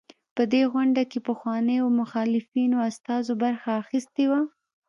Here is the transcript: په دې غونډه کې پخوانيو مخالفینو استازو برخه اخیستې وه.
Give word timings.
په 0.35 0.43
دې 0.53 0.61
غونډه 0.71 1.01
کې 1.11 1.19
پخوانيو 1.27 1.85
مخالفینو 2.01 2.77
استازو 2.89 3.33
برخه 3.43 3.69
اخیستې 3.83 4.23
وه. 4.31 4.41